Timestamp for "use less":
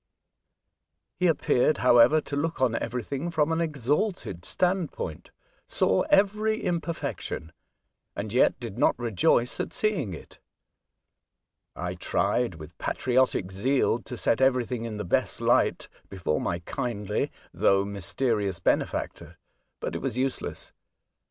20.17-20.73